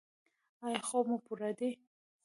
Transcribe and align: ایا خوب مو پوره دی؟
ایا 0.65 0.79
خوب 0.87 1.05
مو 1.09 1.17
پوره 1.25 1.51
دی؟ 1.59 1.69